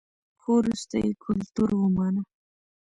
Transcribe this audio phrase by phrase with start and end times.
[0.41, 2.21] خو وروسته یې کلتور ومانه